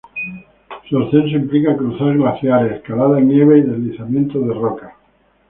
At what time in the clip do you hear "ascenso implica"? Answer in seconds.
0.97-1.77